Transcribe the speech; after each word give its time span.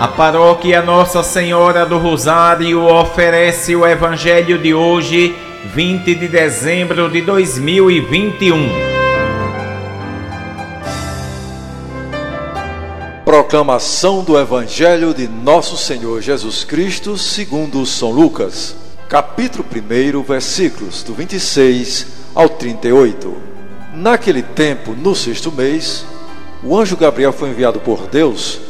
A 0.00 0.08
paróquia 0.08 0.80
Nossa 0.80 1.22
Senhora 1.22 1.84
do 1.84 1.98
Rosário 1.98 2.86
oferece 2.86 3.76
o 3.76 3.86
Evangelho 3.86 4.56
de 4.56 4.72
hoje, 4.72 5.36
20 5.74 6.14
de 6.14 6.26
dezembro 6.26 7.10
de 7.10 7.20
2021. 7.20 8.70
Proclamação 13.26 14.24
do 14.24 14.38
Evangelho 14.38 15.12
de 15.12 15.28
Nosso 15.28 15.76
Senhor 15.76 16.22
Jesus 16.22 16.64
Cristo, 16.64 17.18
segundo 17.18 17.84
São 17.84 18.10
Lucas, 18.10 18.74
capítulo 19.06 19.66
1, 19.70 20.22
versículos 20.22 21.02
do 21.02 21.12
26 21.12 22.06
ao 22.34 22.48
38. 22.48 23.36
Naquele 23.92 24.42
tempo, 24.42 24.92
no 24.92 25.14
sexto 25.14 25.52
mês, 25.52 26.06
o 26.64 26.74
anjo 26.74 26.96
Gabriel 26.96 27.34
foi 27.34 27.50
enviado 27.50 27.78
por 27.80 28.06
Deus 28.06 28.69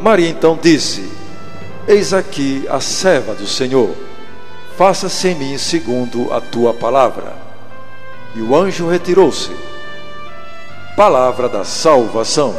Maria 0.00 0.30
então 0.30 0.58
disse: 0.60 1.12
Eis 1.86 2.14
aqui 2.14 2.66
a 2.70 2.80
serva 2.80 3.34
do 3.34 3.46
Senhor, 3.46 3.94
faça-se 4.76 5.28
em 5.28 5.34
mim 5.34 5.58
segundo 5.58 6.32
a 6.32 6.40
tua 6.40 6.72
palavra. 6.72 7.34
E 8.34 8.40
o 8.40 8.56
anjo 8.56 8.88
retirou-se. 8.88 9.50
Palavra 10.96 11.48
da 11.48 11.64
salvação. 11.64 12.56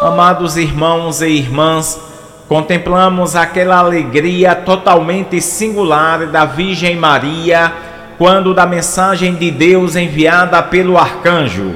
Amados 0.00 0.56
irmãos 0.56 1.20
e 1.20 1.28
irmãs, 1.28 2.00
contemplamos 2.48 3.36
aquela 3.36 3.76
alegria 3.78 4.54
totalmente 4.54 5.40
singular 5.42 6.26
da 6.26 6.44
Virgem 6.44 6.96
Maria 6.96 7.91
quando 8.22 8.54
da 8.54 8.64
mensagem 8.64 9.34
de 9.34 9.50
Deus 9.50 9.96
enviada 9.96 10.62
pelo 10.62 10.96
arcanjo. 10.96 11.72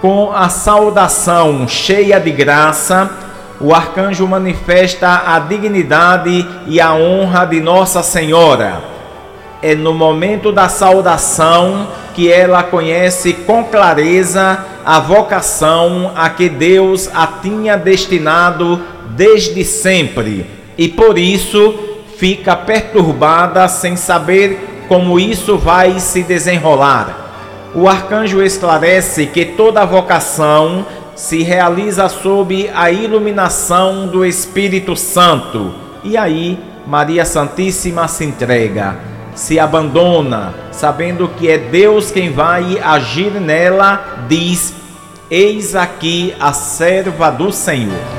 Com 0.00 0.32
a 0.32 0.48
saudação 0.48 1.68
cheia 1.68 2.18
de 2.18 2.30
graça, 2.30 3.10
o 3.60 3.74
arcanjo 3.74 4.26
manifesta 4.26 5.24
a 5.26 5.38
dignidade 5.38 6.48
e 6.66 6.80
a 6.80 6.94
honra 6.94 7.44
de 7.44 7.60
Nossa 7.60 8.02
Senhora. 8.02 8.80
É 9.60 9.74
no 9.74 9.92
momento 9.92 10.50
da 10.50 10.66
saudação 10.70 11.88
que 12.14 12.32
ela 12.32 12.62
conhece 12.62 13.34
com 13.34 13.62
clareza 13.62 14.64
a 14.82 14.98
vocação 14.98 16.10
a 16.16 16.30
que 16.30 16.48
Deus 16.48 17.10
a 17.12 17.26
tinha 17.26 17.76
destinado 17.76 18.80
desde 19.10 19.62
sempre 19.62 20.46
e 20.78 20.88
por 20.88 21.18
isso 21.18 21.98
fica 22.16 22.56
perturbada 22.56 23.68
sem 23.68 23.94
saber 23.94 24.75
como 24.88 25.18
isso 25.18 25.58
vai 25.58 25.98
se 26.00 26.22
desenrolar. 26.22 27.26
O 27.74 27.88
arcanjo 27.88 28.42
esclarece 28.42 29.26
que 29.26 29.44
toda 29.44 29.84
vocação 29.84 30.86
se 31.14 31.42
realiza 31.42 32.08
sob 32.08 32.70
a 32.74 32.90
iluminação 32.90 34.06
do 34.06 34.24
Espírito 34.24 34.96
Santo. 34.96 35.74
E 36.04 36.16
aí, 36.16 36.58
Maria 36.86 37.24
Santíssima 37.24 38.06
se 38.06 38.24
entrega, 38.24 38.96
se 39.34 39.58
abandona, 39.58 40.54
sabendo 40.70 41.28
que 41.28 41.50
é 41.50 41.58
Deus 41.58 42.10
quem 42.10 42.32
vai 42.32 42.78
agir 42.78 43.32
nela, 43.32 44.24
diz: 44.28 44.74
Eis 45.30 45.74
aqui 45.74 46.34
a 46.38 46.52
serva 46.52 47.30
do 47.30 47.50
Senhor. 47.50 48.15